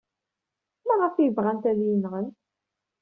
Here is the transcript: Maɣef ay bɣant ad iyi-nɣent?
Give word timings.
Maɣef 0.87 1.15
ay 1.15 1.29
bɣant 1.35 1.69
ad 1.69 1.79
iyi-nɣent? 1.81 2.37